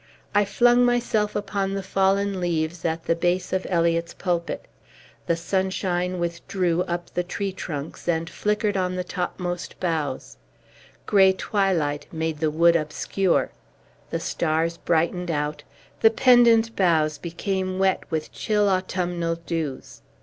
[0.33, 4.65] I flung myself upon the fallen leaves at the base of Eliot's pulpit.
[5.27, 10.37] The sunshine withdrew up the tree trunks and flickered on the topmost boughs;
[11.05, 13.51] gray twilight made the wood obscure;
[14.09, 15.61] the stars brightened out;
[15.99, 20.01] the pendent boughs became wet with chill autumnal dews.